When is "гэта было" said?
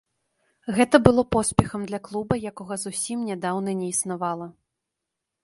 0.77-1.23